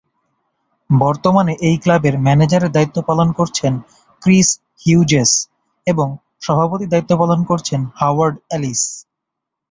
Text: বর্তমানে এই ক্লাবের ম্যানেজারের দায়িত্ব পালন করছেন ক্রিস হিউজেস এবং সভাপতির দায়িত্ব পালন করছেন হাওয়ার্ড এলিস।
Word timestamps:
বর্তমানে 0.89 1.53
এই 1.67 1.75
ক্লাবের 1.83 2.15
ম্যানেজারের 2.17 2.73
দায়িত্ব 2.73 2.97
পালন 3.09 3.29
করছেন 3.39 3.73
ক্রিস 4.21 4.49
হিউজেস 4.81 5.31
এবং 5.87 6.07
সভাপতির 6.41 6.91
দায়িত্ব 6.93 7.11
পালন 7.21 7.39
করছেন 7.43 7.81
হাওয়ার্ড 7.99 8.35
এলিস। 8.55 8.81